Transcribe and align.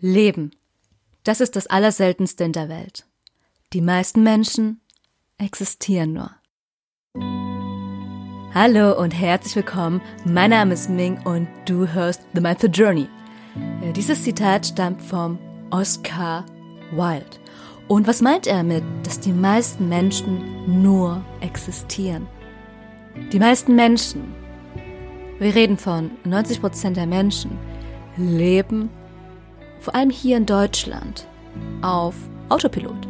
Leben. 0.00 0.52
Das 1.24 1.40
ist 1.42 1.56
das 1.56 1.66
Allerseltenste 1.66 2.44
in 2.44 2.52
der 2.52 2.70
Welt. 2.70 3.06
Die 3.74 3.82
meisten 3.82 4.22
Menschen 4.22 4.80
existieren 5.36 6.14
nur. 6.14 6.30
Hallo 8.54 8.98
und 8.98 9.10
herzlich 9.10 9.56
willkommen. 9.56 10.00
Mein 10.24 10.50
Name 10.50 10.72
ist 10.72 10.88
Ming 10.88 11.20
und 11.24 11.48
du 11.66 11.86
hörst 11.86 12.22
The 12.34 12.40
Method 12.40 12.72
Journey. 12.72 13.08
Dieses 13.94 14.24
Zitat 14.24 14.66
stammt 14.66 15.02
vom 15.02 15.38
Oscar 15.70 16.46
Wilde. 16.92 17.36
Und 17.86 18.06
was 18.06 18.22
meint 18.22 18.46
er 18.46 18.58
damit, 18.58 18.82
dass 19.02 19.20
die 19.20 19.32
meisten 19.32 19.88
Menschen 19.88 20.82
nur 20.82 21.22
existieren? 21.42 22.26
Die 23.32 23.38
meisten 23.38 23.76
Menschen, 23.76 24.34
wir 25.38 25.54
reden 25.54 25.76
von 25.76 26.12
90 26.24 26.60
Prozent 26.60 26.96
der 26.96 27.06
Menschen, 27.06 27.58
leben 28.16 28.88
vor 29.80 29.94
allem 29.94 30.10
hier 30.10 30.36
in 30.36 30.46
Deutschland, 30.46 31.26
auf 31.82 32.14
Autopilot. 32.48 33.08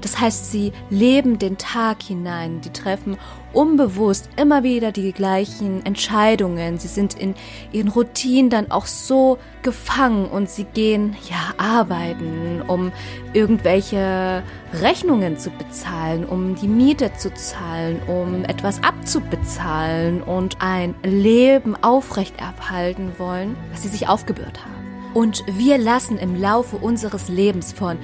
Das 0.00 0.20
heißt, 0.20 0.50
sie 0.50 0.72
leben 0.90 1.38
den 1.38 1.58
Tag 1.58 2.02
hinein, 2.02 2.60
die 2.60 2.70
treffen 2.70 3.16
unbewusst 3.52 4.30
immer 4.36 4.62
wieder 4.62 4.92
die 4.92 5.12
gleichen 5.12 5.84
Entscheidungen. 5.84 6.78
Sie 6.78 6.88
sind 6.88 7.14
in 7.14 7.34
ihren 7.70 7.88
Routinen 7.88 8.50
dann 8.50 8.70
auch 8.70 8.86
so 8.86 9.38
gefangen 9.62 10.26
und 10.26 10.48
sie 10.48 10.64
gehen 10.64 11.16
ja 11.28 11.54
arbeiten, 11.58 12.62
um 12.66 12.92
irgendwelche 13.32 14.42
Rechnungen 14.80 15.36
zu 15.36 15.50
bezahlen, 15.50 16.24
um 16.24 16.54
die 16.54 16.68
Miete 16.68 17.12
zu 17.14 17.32
zahlen, 17.34 18.00
um 18.06 18.44
etwas 18.44 18.82
abzubezahlen 18.82 20.22
und 20.22 20.56
ein 20.60 20.94
Leben 21.02 21.76
aufrechterhalten 21.82 23.12
wollen, 23.18 23.56
was 23.70 23.82
sie 23.82 23.88
sich 23.88 24.08
aufgebürdet 24.08 24.60
haben. 24.64 24.81
Und 25.14 25.44
wir 25.46 25.78
lassen 25.78 26.18
im 26.18 26.40
Laufe 26.40 26.76
unseres 26.76 27.28
Lebens 27.28 27.72
von 27.72 27.98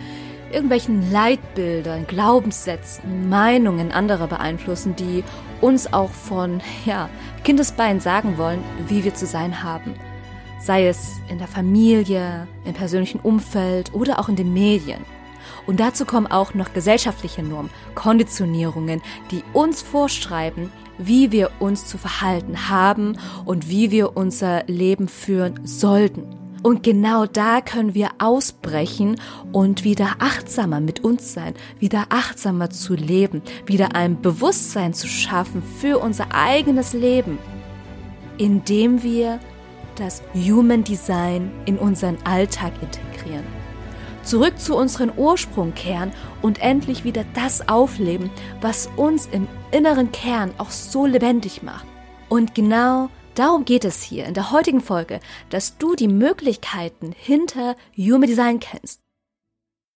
irgendwelchen 0.52 1.10
Leitbildern, 1.10 2.06
Glaubenssätzen, 2.06 3.28
Meinungen 3.28 3.92
anderer 3.92 4.26
beeinflussen, 4.26 4.96
die 4.96 5.24
uns 5.60 5.92
auch 5.92 6.10
von, 6.10 6.60
ja, 6.84 7.08
Kindesbein 7.44 8.00
sagen 8.00 8.38
wollen, 8.38 8.62
wie 8.86 9.04
wir 9.04 9.14
zu 9.14 9.26
sein 9.26 9.62
haben. 9.62 9.94
Sei 10.60 10.86
es 10.86 11.20
in 11.28 11.38
der 11.38 11.48
Familie, 11.48 12.48
im 12.64 12.74
persönlichen 12.74 13.20
Umfeld 13.20 13.94
oder 13.94 14.18
auch 14.18 14.28
in 14.28 14.36
den 14.36 14.52
Medien. 14.52 15.04
Und 15.66 15.80
dazu 15.80 16.04
kommen 16.04 16.26
auch 16.26 16.54
noch 16.54 16.72
gesellschaftliche 16.72 17.42
Normen, 17.42 17.70
Konditionierungen, 17.94 19.02
die 19.30 19.44
uns 19.52 19.82
vorschreiben, 19.82 20.72
wie 20.98 21.30
wir 21.30 21.50
uns 21.58 21.86
zu 21.86 21.96
verhalten 21.96 22.68
haben 22.68 23.18
und 23.44 23.68
wie 23.68 23.90
wir 23.90 24.16
unser 24.16 24.64
Leben 24.64 25.08
führen 25.08 25.60
sollten. 25.64 26.37
Und 26.62 26.82
genau 26.82 27.26
da 27.26 27.60
können 27.60 27.94
wir 27.94 28.10
ausbrechen 28.18 29.20
und 29.52 29.84
wieder 29.84 30.16
achtsamer 30.18 30.80
mit 30.80 31.04
uns 31.04 31.32
sein, 31.32 31.54
wieder 31.78 32.06
achtsamer 32.08 32.70
zu 32.70 32.94
leben, 32.94 33.42
wieder 33.66 33.94
ein 33.94 34.20
Bewusstsein 34.20 34.92
zu 34.92 35.06
schaffen 35.06 35.62
für 35.80 35.98
unser 35.98 36.34
eigenes 36.34 36.92
Leben, 36.94 37.38
indem 38.38 39.02
wir 39.02 39.38
das 39.96 40.22
Human 40.34 40.84
Design 40.84 41.50
in 41.64 41.78
unseren 41.78 42.18
Alltag 42.24 42.72
integrieren. 42.82 43.44
Zurück 44.22 44.58
zu 44.58 44.76
unserem 44.76 45.10
Ursprung 45.16 45.74
kehren 45.74 46.12
und 46.42 46.60
endlich 46.60 47.04
wieder 47.04 47.24
das 47.34 47.68
aufleben, 47.68 48.30
was 48.60 48.88
uns 48.96 49.26
im 49.26 49.48
inneren 49.70 50.12
Kern 50.12 50.52
auch 50.58 50.70
so 50.70 51.06
lebendig 51.06 51.62
macht. 51.62 51.86
Und 52.28 52.54
genau 52.54 53.08
Darum 53.38 53.64
geht 53.64 53.84
es 53.84 54.02
hier 54.02 54.24
in 54.24 54.34
der 54.34 54.50
heutigen 54.50 54.80
Folge, 54.80 55.20
dass 55.48 55.78
du 55.78 55.94
die 55.94 56.08
Möglichkeiten 56.08 57.14
hinter 57.16 57.76
Human 57.96 58.26
Design 58.28 58.58
kennst. 58.58 59.00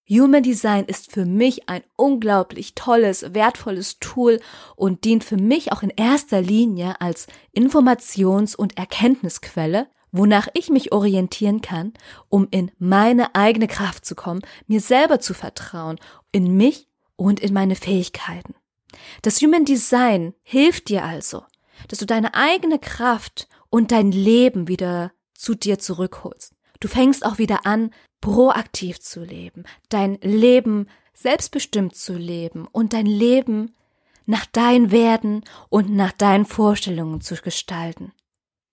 Human 0.09 0.45
Design 0.45 0.85
ist 0.85 1.11
für 1.11 1.25
mich 1.25 1.69
ein 1.69 1.83
unglaublich 1.97 2.77
tolles, 2.77 3.35
wertvolles 3.35 3.99
Tool 3.99 4.39
und 4.77 5.03
dient 5.05 5.25
für 5.25 5.39
mich 5.39 5.73
auch 5.73 5.83
in 5.83 5.91
erster 5.91 6.41
Linie 6.41 7.01
als 7.01 7.27
Informations- 7.53 8.55
und 8.55 8.79
Erkenntnisquelle, 8.79 9.89
wonach 10.13 10.47
ich 10.55 10.71
mich 10.71 10.93
orientieren 10.93 11.63
kann, 11.63 11.95
um 12.29 12.47
in 12.53 12.71
meine 12.79 13.35
eigene 13.35 13.67
Kraft 13.67 14.07
zu 14.07 14.15
kommen, 14.15 14.43
mir 14.69 14.81
selber 14.81 15.19
zu 15.19 15.35
vertrauen, 15.35 15.99
in 16.31 16.57
mich 16.57 16.87
und 17.17 17.41
in 17.41 17.53
meine 17.53 17.75
Fähigkeiten. 17.75 18.55
Das 19.23 19.41
Human 19.41 19.65
Design 19.65 20.33
hilft 20.45 20.91
dir 20.91 21.03
also, 21.03 21.43
dass 21.89 21.99
du 21.99 22.07
deine 22.07 22.35
eigene 22.35 22.79
Kraft 22.79 23.49
und 23.71 23.93
dein 23.93 24.13
Leben 24.13 24.69
wieder 24.69 25.13
zu 25.35 25.55
dir 25.55 25.79
zurückholst. 25.79 26.55
Du 26.81 26.89
fängst 26.89 27.25
auch 27.25 27.39
wieder 27.39 27.67
an, 27.67 27.91
proaktiv 28.21 29.01
zu 29.01 29.25
leben, 29.25 29.65
dein 29.89 30.15
Leben 30.21 30.89
selbstbestimmt 31.15 31.95
zu 31.95 32.15
leben 32.15 32.67
und 32.67 32.93
dein 32.93 33.07
Leben 33.07 33.75
nach 34.27 34.47
deinen 34.47 34.91
Werten 34.91 35.43
und 35.69 35.91
nach 35.91 36.13
deinen 36.13 36.47
Vorstellungen 36.47 37.21
zu 37.21 37.35
gestalten. 37.37 38.13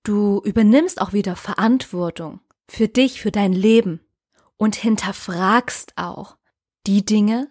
Du 0.04 0.42
übernimmst 0.44 1.02
auch 1.02 1.14
wieder 1.14 1.36
Verantwortung 1.36 2.40
für 2.68 2.88
dich, 2.88 3.22
für 3.22 3.32
dein 3.32 3.54
Leben 3.54 4.00
und 4.58 4.76
hinterfragst 4.76 5.94
auch 5.98 6.38
die 6.88 7.04
Dinge, 7.04 7.48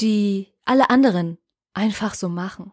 die 0.00 0.52
alle 0.64 0.90
anderen 0.90 1.38
einfach 1.74 2.14
so 2.14 2.28
machen. 2.28 2.72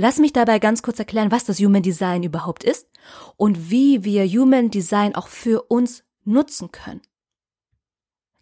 Lass 0.00 0.18
mich 0.18 0.32
dabei 0.32 0.60
ganz 0.60 0.82
kurz 0.82 1.00
erklären, 1.00 1.32
was 1.32 1.44
das 1.44 1.58
Human 1.58 1.82
Design 1.82 2.22
überhaupt 2.22 2.62
ist 2.62 2.88
und 3.36 3.68
wie 3.68 4.04
wir 4.04 4.24
Human 4.28 4.70
Design 4.70 5.16
auch 5.16 5.26
für 5.26 5.62
uns 5.62 6.04
nutzen 6.24 6.70
können. 6.70 7.02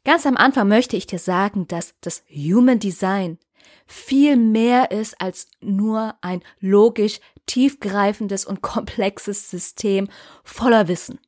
Ganz 0.05 0.27
am 0.27 0.37
Anfang 0.37 0.69
möchte 0.69 0.99
ich 0.99 1.07
dir 1.07 1.19
sagen, 1.19 1.67
dass 1.67 1.95
das 2.03 2.25
Human 2.29 2.79
Design 2.79 3.39
viel 3.87 4.37
mehr 4.37 4.91
ist 4.91 5.19
als 5.19 5.49
nur 5.61 6.17
ein 6.21 6.43
logisch 6.61 7.21
tiefgreifendes 7.47 8.45
und 8.45 8.61
komplexes 8.61 9.49
System 9.51 10.09
voller 10.45 10.89
Wissen. 10.89 11.19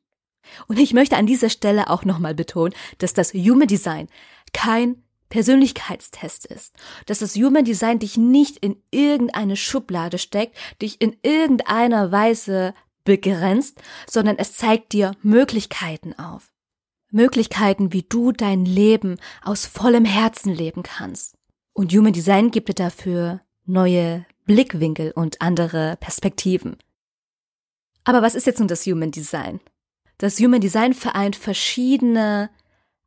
Und 0.67 0.77
ich 0.77 0.93
möchte 0.93 1.17
an 1.17 1.25
dieser 1.25 1.49
Stelle 1.49 1.89
auch 1.89 2.05
nochmal 2.05 2.35
betonen, 2.35 2.75
dass 2.99 3.13
das 3.15 3.33
Human 3.33 3.67
Design 3.67 4.07
kein 4.53 5.01
Persönlichkeitstest 5.29 6.45
ist, 6.45 6.75
dass 7.05 7.19
das 7.19 7.35
Human 7.35 7.65
Design 7.65 7.99
dich 7.99 8.17
nicht 8.17 8.57
in 8.57 8.81
irgendeine 8.91 9.55
Schublade 9.55 10.17
steckt, 10.17 10.57
dich 10.81 11.01
in 11.01 11.15
irgendeiner 11.21 12.11
Weise 12.11 12.73
begrenzt, 13.03 13.81
sondern 14.09 14.37
es 14.37 14.55
zeigt 14.55 14.93
dir 14.93 15.11
Möglichkeiten 15.21 16.13
auf. 16.17 16.51
Möglichkeiten, 17.11 17.93
wie 17.93 18.03
du 18.03 18.31
dein 18.31 18.65
Leben 18.65 19.17
aus 19.43 19.65
vollem 19.65 20.05
Herzen 20.05 20.53
leben 20.53 20.83
kannst. 20.83 21.35
Und 21.73 21.93
Human 21.93 22.13
Design 22.13 22.51
gibt 22.51 22.69
dir 22.69 22.75
dafür 22.75 23.41
neue 23.65 24.25
Blickwinkel 24.45 25.11
und 25.11 25.41
andere 25.41 25.97
Perspektiven. 25.99 26.77
Aber 28.03 28.21
was 28.21 28.35
ist 28.35 28.47
jetzt 28.47 28.59
nun 28.59 28.67
das 28.67 28.85
Human 28.85 29.11
Design? 29.11 29.59
Das 30.17 30.39
Human 30.39 30.61
Design 30.61 30.93
vereint 30.93 31.35
verschiedene 31.35 32.49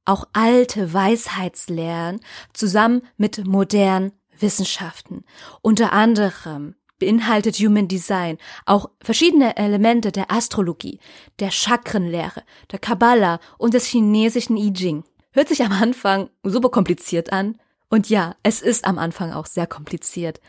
auch 0.05 0.27
alte 0.33 0.93
Weisheitslehren 0.93 2.21
zusammen 2.53 3.03
mit 3.17 3.47
modernen 3.47 4.13
Wissenschaften. 4.39 5.25
Unter 5.61 5.93
anderem 5.93 6.75
beinhaltet 6.99 7.57
Human 7.57 7.89
Design 7.89 8.39
auch 8.65 8.91
verschiedene 9.01 9.57
Elemente 9.57 10.13
der 10.13 10.31
Astrologie, 10.31 11.01
der 11.41 11.51
Chakrenlehre, 11.51 12.43
der 12.71 12.79
Kabbalah 12.79 13.41
und 13.59 13.75
des 13.75 13.87
chinesischen 13.87 14.57
I 14.57 14.73
Ching. 14.73 15.05
Hört 15.33 15.49
sich 15.49 15.65
am 15.65 15.73
Anfang 15.73 16.31
super 16.43 16.71
kompliziert 16.71 17.33
an. 17.33 17.59
Und 17.89 18.09
ja, 18.09 18.37
es 18.43 18.63
ist 18.63 18.85
am 18.85 18.99
Anfang 18.99 19.33
auch 19.33 19.47
sehr 19.47 19.67
kompliziert. 19.67 20.41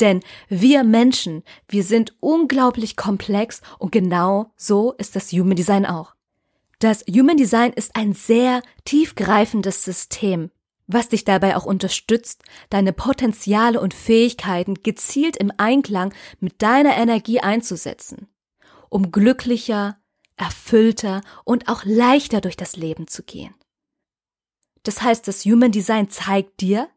Denn 0.00 0.20
wir 0.48 0.84
Menschen, 0.84 1.42
wir 1.68 1.84
sind 1.84 2.14
unglaublich 2.20 2.96
komplex 2.96 3.62
und 3.78 3.92
genau 3.92 4.52
so 4.56 4.92
ist 4.92 5.16
das 5.16 5.32
Human 5.32 5.56
Design 5.56 5.86
auch. 5.86 6.14
Das 6.78 7.04
Human 7.08 7.36
Design 7.36 7.72
ist 7.72 7.96
ein 7.96 8.12
sehr 8.12 8.62
tiefgreifendes 8.84 9.84
System, 9.84 10.50
was 10.86 11.08
dich 11.08 11.24
dabei 11.24 11.56
auch 11.56 11.64
unterstützt, 11.64 12.42
deine 12.70 12.92
Potenziale 12.92 13.80
und 13.80 13.94
Fähigkeiten 13.94 14.74
gezielt 14.74 15.36
im 15.36 15.52
Einklang 15.56 16.12
mit 16.40 16.60
deiner 16.62 16.96
Energie 16.96 17.40
einzusetzen, 17.40 18.28
um 18.90 19.10
glücklicher, 19.12 19.98
erfüllter 20.36 21.22
und 21.44 21.68
auch 21.68 21.84
leichter 21.84 22.40
durch 22.40 22.56
das 22.56 22.76
Leben 22.76 23.06
zu 23.06 23.22
gehen. 23.22 23.54
Das 24.82 25.00
heißt, 25.00 25.26
das 25.26 25.44
Human 25.44 25.72
Design 25.72 26.10
zeigt 26.10 26.60
dir, 26.60 26.88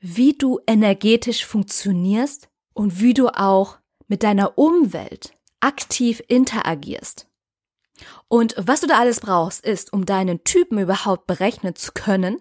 wie 0.00 0.34
du 0.34 0.60
energetisch 0.66 1.44
funktionierst 1.44 2.48
und 2.74 3.00
wie 3.00 3.14
du 3.14 3.28
auch 3.28 3.78
mit 4.06 4.22
deiner 4.22 4.58
Umwelt 4.58 5.32
aktiv 5.60 6.22
interagierst. 6.28 7.26
Und 8.28 8.54
was 8.58 8.80
du 8.80 8.86
da 8.86 8.98
alles 8.98 9.20
brauchst, 9.20 9.64
ist, 9.64 9.92
um 9.92 10.06
deinen 10.06 10.44
Typen 10.44 10.78
überhaupt 10.78 11.26
berechnen 11.26 11.74
zu 11.76 11.92
können, 11.92 12.40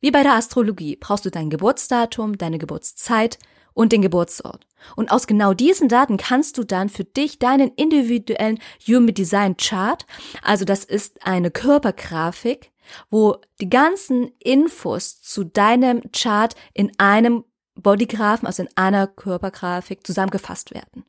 wie 0.00 0.10
bei 0.10 0.22
der 0.22 0.34
Astrologie, 0.34 0.96
brauchst 0.96 1.24
du 1.24 1.30
dein 1.30 1.50
Geburtsdatum, 1.50 2.38
deine 2.38 2.58
Geburtszeit 2.58 3.38
und 3.74 3.92
den 3.92 4.02
Geburtsort. 4.02 4.66
Und 4.96 5.10
aus 5.10 5.26
genau 5.26 5.54
diesen 5.54 5.88
Daten 5.88 6.16
kannst 6.16 6.58
du 6.58 6.64
dann 6.64 6.88
für 6.88 7.04
dich 7.04 7.38
deinen 7.38 7.68
individuellen 7.74 8.60
Human 8.86 9.14
Design 9.14 9.56
Chart, 9.56 10.06
also 10.42 10.64
das 10.64 10.84
ist 10.84 11.24
eine 11.26 11.50
Körpergrafik, 11.50 12.72
wo 13.10 13.36
die 13.60 13.68
ganzen 13.68 14.32
Infos 14.38 15.20
zu 15.20 15.44
deinem 15.44 16.02
Chart 16.12 16.54
in 16.74 16.92
einem 16.98 17.44
Bodygraphen, 17.74 18.46
also 18.46 18.62
in 18.62 18.68
einer 18.76 19.06
Körpergrafik 19.06 20.06
zusammengefasst 20.06 20.74
werden. 20.74 21.04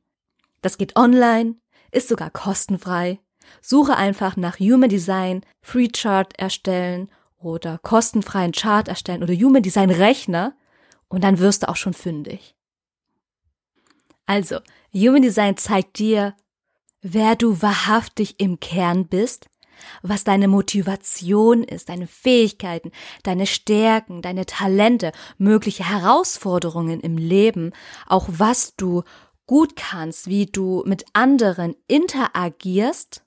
Das 0.62 0.78
geht 0.78 0.96
online, 0.96 1.56
ist 1.92 2.10
sogar 2.10 2.30
kostenfrei. 2.30 3.20
Suche 3.62 3.96
einfach 3.96 4.38
nach 4.38 4.60
Human 4.60 4.90
Design 4.90 5.42
Free 5.62 5.90
Chart 5.90 6.38
erstellen 6.38 7.10
oder 7.40 7.80
kostenfreien 7.80 8.52
Chart 8.52 8.88
erstellen 8.88 9.24
oder 9.24 9.34
Human 9.34 9.64
Design 9.64 9.90
Rechner 9.90 10.54
und 11.08 11.24
dann 11.24 11.40
wirst 11.40 11.64
du 11.64 11.70
auch 11.70 11.76
schon 11.76 11.94
fündig. 11.94 12.56
Also, 14.26 14.60
Human 14.94 15.22
Design 15.22 15.58
zeigt 15.58 15.98
dir, 16.00 16.36
wer 17.02 17.36
du 17.36 17.62
wahrhaftig 17.62 18.40
im 18.40 18.60
Kern 18.60 19.08
bist, 19.08 19.50
was 20.02 20.24
deine 20.24 20.48
Motivation 20.48 21.64
ist, 21.64 21.90
deine 21.90 22.08
Fähigkeiten, 22.08 22.92
deine 23.24 23.48
Stärken, 23.48 24.22
deine 24.22 24.46
Talente, 24.46 25.12
mögliche 25.38 25.88
Herausforderungen 25.88 27.00
im 27.00 27.18
Leben, 27.18 27.72
auch 28.06 28.28
was 28.30 28.76
du 28.76 29.04
gut 29.46 29.76
kannst, 29.76 30.28
wie 30.28 30.46
du 30.46 30.84
mit 30.86 31.06
anderen 31.14 31.76
interagierst, 31.88 33.24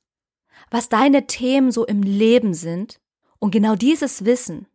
was 0.72 0.88
deine 0.88 1.26
Themen 1.26 1.70
so 1.70 1.84
im 1.84 2.02
Leben 2.02 2.54
sind. 2.54 2.98
Und 3.38 3.50
genau 3.50 3.76
dieses 3.76 4.24
Wissen, 4.24 4.66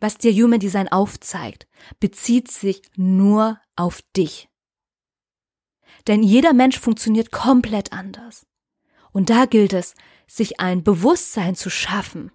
was 0.00 0.16
dir 0.16 0.32
Human 0.32 0.60
Design 0.60 0.88
aufzeigt, 0.88 1.66
bezieht 1.98 2.50
sich 2.50 2.82
nur 2.96 3.60
auf 3.74 4.00
dich. 4.16 4.48
Denn 6.06 6.22
jeder 6.22 6.52
Mensch 6.52 6.78
funktioniert 6.78 7.32
komplett 7.32 7.92
anders. 7.92 8.46
Und 9.12 9.28
da 9.28 9.46
gilt 9.46 9.72
es, 9.72 9.94
sich 10.26 10.60
ein 10.60 10.84
Bewusstsein 10.84 11.56
zu 11.56 11.68
schaffen, 11.68 12.30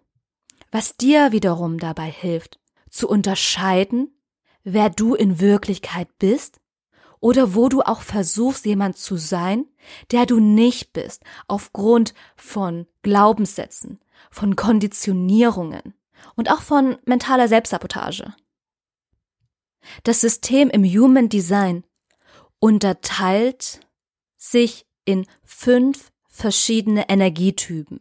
was 0.72 0.98
dir 0.98 1.32
wiederum 1.32 1.80
dabei 1.80 2.10
hilft, 2.10 2.60
zu 2.90 3.08
unterscheiden, 3.08 4.14
wer 4.64 4.90
du 4.90 5.16
in 5.16 5.40
Wirklichkeit 5.40 6.10
bist 6.20 6.60
oder 7.20 7.54
wo 7.56 7.70
du 7.70 7.82
auch 7.82 8.02
versuchst, 8.02 8.66
jemand 8.66 8.98
zu 8.98 9.18
sein, 9.18 9.66
der 10.12 10.26
du 10.26 10.40
nicht 10.40 10.94
bist, 10.94 11.24
aufgrund 11.48 12.14
von 12.36 12.88
Glaubenssätzen, 13.02 14.00
von 14.32 14.56
Konditionierungen 14.56 15.94
und 16.36 16.52
auch 16.52 16.62
von 16.62 16.98
mentaler 17.06 17.48
Selbstsabotage. 17.48 18.34
Das 20.04 20.22
System 20.22 20.70
im 20.70 20.84
Human 20.84 21.30
Design 21.30 21.84
unterteilt 22.60 23.80
sich 24.38 24.86
in 25.06 25.26
fünf 25.44 26.12
verschiedene 26.28 27.10
Energietypen. 27.10 28.00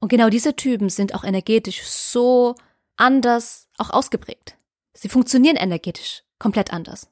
Und 0.00 0.08
genau 0.08 0.30
diese 0.30 0.54
Typen 0.54 0.88
sind 0.88 1.14
auch 1.14 1.24
energetisch 1.24 1.82
so 1.82 2.54
anders 2.96 3.68
auch 3.78 3.90
ausgeprägt. 3.90 4.56
Sie 4.94 5.08
funktionieren 5.08 5.56
energetisch 5.56 6.22
komplett 6.38 6.72
anders. 6.72 7.10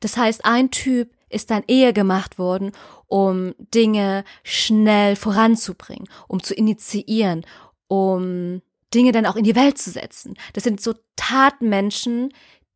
Das 0.00 0.16
heißt, 0.16 0.44
ein 0.44 0.70
Typ 0.70 1.12
ist 1.28 1.50
dann 1.50 1.62
eher 1.66 1.92
gemacht 1.92 2.38
worden, 2.38 2.72
um 3.06 3.54
Dinge 3.58 4.24
schnell 4.42 5.16
voranzubringen, 5.16 6.08
um 6.28 6.42
zu 6.42 6.54
initiieren, 6.54 7.44
um 7.88 8.62
Dinge 8.94 9.12
dann 9.12 9.26
auch 9.26 9.36
in 9.36 9.44
die 9.44 9.56
Welt 9.56 9.78
zu 9.78 9.90
setzen. 9.90 10.34
Das 10.52 10.64
sind 10.64 10.80
so 10.80 10.94
Tatmenschen, 11.16 12.32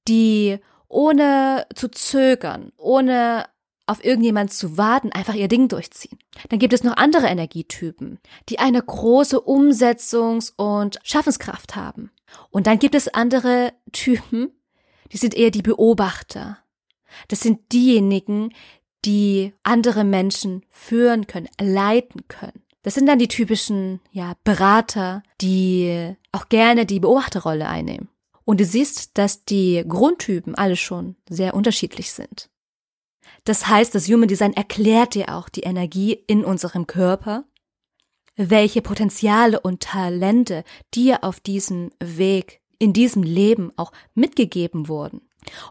die 0.09 0.59
ohne 0.89 1.67
zu 1.75 1.89
zögern, 1.89 2.73
ohne 2.77 3.47
auf 3.87 4.05
irgendjemand 4.05 4.53
zu 4.53 4.77
warten, 4.77 5.13
einfach 5.13 5.35
ihr 5.35 5.49
Ding 5.49 5.69
durchziehen. 5.69 6.19
Dann 6.49 6.59
gibt 6.59 6.73
es 6.73 6.83
noch 6.83 6.97
andere 6.97 7.27
Energietypen, 7.27 8.19
die 8.49 8.59
eine 8.59 8.83
große 8.83 9.39
Umsetzungs- 9.39 10.53
und 10.57 10.99
Schaffenskraft 11.05 11.77
haben. 11.77 12.11
Und 12.51 12.67
dann 12.67 12.79
gibt 12.79 12.97
es 12.97 13.09
andere 13.09 13.73
Typen, 13.93 14.51
die 15.13 15.17
sind 15.19 15.35
eher 15.35 15.51
die 15.51 15.63
Beobachter. 15.63 16.59
Das 17.29 17.41
sind 17.41 17.73
diejenigen, 17.73 18.53
die 19.05 19.53
andere 19.63 20.05
Menschen 20.05 20.65
führen 20.69 21.27
können, 21.27 21.49
leiten 21.61 22.27
können. 22.29 22.63
Das 22.83 22.95
sind 22.95 23.07
dann 23.07 23.19
die 23.19 23.29
typischen, 23.29 24.01
ja, 24.13 24.35
Berater, 24.45 25.23
die 25.41 26.15
auch 26.33 26.49
gerne 26.49 26.87
die 26.87 27.01
Beobachterrolle 27.01 27.69
einnehmen. 27.69 28.09
Und 28.45 28.61
du 28.61 28.65
siehst, 28.65 29.19
dass 29.19 29.45
die 29.45 29.85
Grundtypen 29.87 30.55
alle 30.55 30.77
schon 30.77 31.17
sehr 31.29 31.55
unterschiedlich 31.55 32.13
sind. 32.13 32.49
Das 33.43 33.67
heißt, 33.67 33.95
das 33.95 34.09
Human 34.09 34.29
Design 34.29 34.53
erklärt 34.53 35.15
dir 35.15 35.35
auch 35.35 35.49
die 35.49 35.63
Energie 35.63 36.13
in 36.13 36.45
unserem 36.45 36.87
Körper, 36.87 37.45
welche 38.37 38.83
Potenziale 38.83 39.59
und 39.61 39.83
Talente 39.83 40.63
dir 40.95 41.25
auf 41.25 41.41
diesem 41.41 41.91
Weg, 41.99 42.61
in 42.79 42.93
diesem 42.93 43.23
Leben 43.23 43.73
auch 43.77 43.93
mitgegeben 44.15 44.89
wurden. 44.89 45.23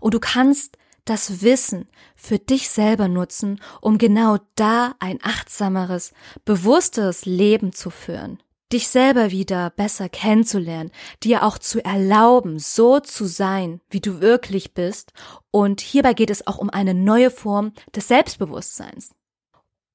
Und 0.02 0.14
du 0.14 0.20
kannst 0.20 0.78
das 1.06 1.42
Wissen 1.42 1.88
für 2.16 2.40
dich 2.40 2.70
selber 2.70 3.08
nutzen, 3.08 3.62
um 3.82 3.98
genau 3.98 4.38
da 4.56 4.96
ein 5.00 5.20
achtsameres, 5.22 6.14
bewussteres 6.44 7.26
Leben 7.26 7.72
zu 7.72 7.90
führen 7.90 8.40
dich 8.74 8.88
selber 8.88 9.32
wieder 9.32 9.70
besser 9.70 10.10
kennenzulernen, 10.10 10.92
dir 11.24 11.44
auch 11.44 11.58
zu 11.58 11.84
erlauben, 11.84 12.60
so 12.60 13.00
zu 13.00 13.26
sein, 13.26 13.80
wie 13.90 14.02
du 14.02 14.22
wirklich 14.22 14.74
bist. 14.74 15.14
Und 15.52 15.82
hierbei 15.82 16.14
geht 16.14 16.30
es 16.30 16.46
auch 16.46 16.58
um 16.58 16.70
eine 16.70 16.94
neue 16.94 17.32
Form 17.32 17.74
des 17.96 18.08
Selbstbewusstseins. 18.08 19.14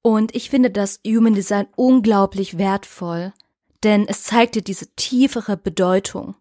Und 0.02 0.34
ich 0.34 0.50
finde 0.50 0.70
das 0.70 1.00
Human 1.06 1.34
Design 1.34 1.66
unglaublich 1.76 2.56
wertvoll, 2.56 3.32
denn 3.82 4.06
es 4.08 4.22
zeigt 4.22 4.54
dir 4.54 4.62
diese 4.62 4.94
tiefere 4.94 5.56
Bedeutung 5.56 6.36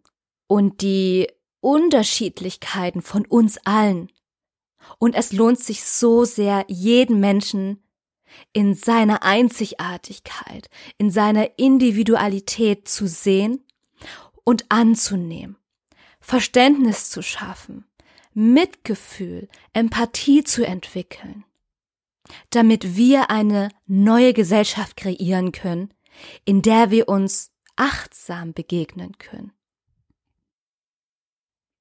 und 0.48 0.82
die 0.82 1.28
Unterschiedlichkeiten 1.62 3.02
von 3.02 3.26
uns 3.26 3.60
allen. 3.66 4.10
Und 4.98 5.16
es 5.16 5.32
lohnt 5.34 5.60
sich 5.60 5.84
so 5.84 6.26
sehr, 6.26 6.66
jeden 6.68 7.20
Menschen 7.20 7.84
in 8.54 8.74
seiner 8.74 9.24
Einzigartigkeit, 9.24 10.70
in 10.98 11.10
seiner 11.12 11.58
Individualität 11.58 12.88
zu 12.88 13.08
sehen 13.08 13.64
und 14.44 14.66
anzunehmen, 14.70 15.58
Verständnis 16.20 17.10
zu 17.10 17.22
schaffen, 17.22 17.86
Mitgefühl, 18.34 19.48
Empathie 19.74 20.44
zu 20.44 20.66
entwickeln, 20.66 21.44
damit 22.52 22.96
wir 22.96 23.30
eine 23.30 23.70
neue 23.88 24.34
Gesellschaft 24.34 24.96
kreieren 24.98 25.52
können, 25.52 25.94
in 26.46 26.62
der 26.62 26.92
wir 26.92 27.10
uns 27.10 27.52
achtsam 27.76 28.54
begegnen 28.54 29.18
können. 29.18 29.52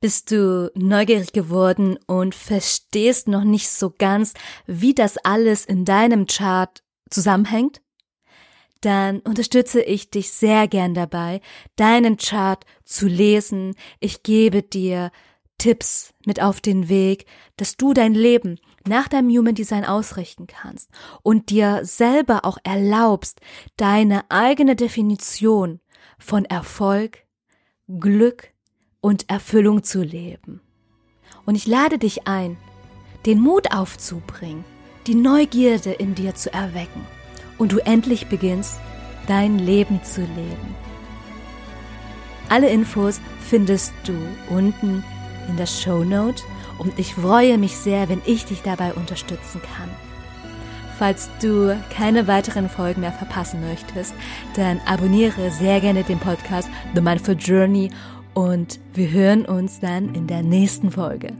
Bist 0.00 0.30
du 0.30 0.70
neugierig 0.76 1.32
geworden 1.32 1.98
und 2.06 2.32
verstehst 2.32 3.26
noch 3.26 3.42
nicht 3.42 3.68
so 3.68 3.90
ganz, 3.90 4.34
wie 4.66 4.94
das 4.94 5.18
alles 5.18 5.64
in 5.64 5.84
deinem 5.84 6.26
Chart 6.26 6.84
zusammenhängt? 7.10 7.82
Dann 8.80 9.18
unterstütze 9.18 9.82
ich 9.82 10.08
dich 10.10 10.30
sehr 10.30 10.68
gern 10.68 10.94
dabei, 10.94 11.40
deinen 11.74 12.16
Chart 12.16 12.64
zu 12.84 13.08
lesen. 13.08 13.74
Ich 13.98 14.22
gebe 14.22 14.62
dir 14.62 15.10
Tipps 15.58 16.14
mit 16.24 16.40
auf 16.40 16.60
den 16.60 16.88
Weg, 16.88 17.26
dass 17.56 17.76
du 17.76 17.92
dein 17.92 18.14
Leben 18.14 18.60
nach 18.86 19.08
deinem 19.08 19.30
Human 19.30 19.56
Design 19.56 19.84
ausrichten 19.84 20.46
kannst 20.46 20.90
und 21.24 21.50
dir 21.50 21.80
selber 21.82 22.44
auch 22.44 22.58
erlaubst, 22.62 23.40
deine 23.76 24.30
eigene 24.30 24.76
Definition 24.76 25.80
von 26.20 26.44
Erfolg, 26.44 27.26
Glück, 27.88 28.52
und 29.00 29.28
Erfüllung 29.30 29.82
zu 29.84 30.02
leben. 30.02 30.60
Und 31.44 31.54
ich 31.54 31.66
lade 31.66 31.98
dich 31.98 32.26
ein, 32.26 32.56
den 33.26 33.40
Mut 33.40 33.72
aufzubringen, 33.72 34.64
die 35.06 35.14
Neugierde 35.14 35.92
in 35.92 36.14
dir 36.14 36.34
zu 36.34 36.52
erwecken 36.52 37.06
und 37.58 37.72
du 37.72 37.78
endlich 37.78 38.28
beginnst, 38.28 38.78
dein 39.26 39.58
Leben 39.58 40.02
zu 40.02 40.20
leben. 40.20 40.74
Alle 42.48 42.68
Infos 42.70 43.20
findest 43.40 43.92
du 44.04 44.14
unten 44.48 45.04
in 45.48 45.56
der 45.56 45.66
Show 45.66 46.02
Note 46.04 46.42
und 46.78 46.98
ich 46.98 47.14
freue 47.14 47.58
mich 47.58 47.76
sehr, 47.76 48.08
wenn 48.08 48.22
ich 48.24 48.46
dich 48.46 48.62
dabei 48.62 48.94
unterstützen 48.94 49.60
kann. 49.60 49.90
Falls 50.98 51.28
du 51.40 51.78
keine 51.94 52.26
weiteren 52.26 52.68
Folgen 52.68 53.02
mehr 53.02 53.12
verpassen 53.12 53.60
möchtest, 53.60 54.14
dann 54.56 54.80
abonniere 54.84 55.50
sehr 55.52 55.80
gerne 55.80 56.02
den 56.02 56.18
Podcast 56.18 56.68
The 56.94 57.00
Mindful 57.00 57.36
Journey 57.36 57.90
und 58.38 58.78
wir 58.94 59.10
hören 59.10 59.46
uns 59.46 59.80
dann 59.80 60.14
in 60.14 60.28
der 60.28 60.44
nächsten 60.44 60.92
Folge. 60.92 61.32